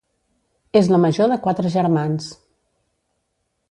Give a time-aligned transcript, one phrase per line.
[0.81, 2.35] És la major de quatre germans.